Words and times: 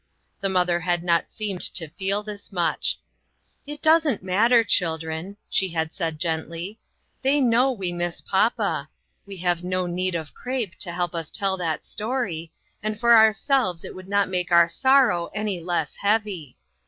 The 0.39 0.49
mother 0.49 0.79
had 0.79 1.03
not 1.03 1.29
seemed 1.29 1.61
to 1.75 1.87
feel 1.87 2.23
this 2.23 2.51
much." 2.51 2.97
It 3.67 3.83
doesn't 3.83 4.23
mat 4.23 4.49
ter, 4.49 4.63
children," 4.63 5.37
she 5.47 5.69
had 5.69 5.91
said 5.93 6.17
gently;" 6.17 6.79
they 7.21 7.39
know 7.39 7.71
we 7.71 7.93
miss 7.93 8.19
papa; 8.19 8.89
we 9.27 9.37
have 9.37 9.63
no 9.63 9.85
need 9.85 10.15
of 10.15 10.33
crape 10.33 10.73
to 10.79 10.91
help 10.91 11.13
us 11.13 11.29
tell 11.29 11.55
that 11.57 11.85
story, 11.85 12.51
and 12.81 12.99
for 12.99 13.15
ourselves 13.15 13.85
it 13.85 13.93
would 13.93 14.09
not 14.09 14.27
make 14.27 14.51
our 14.51 14.67
sorrow 14.67 15.29
any 15.35 15.59
less 15.59 15.97
heavy." 15.97 16.57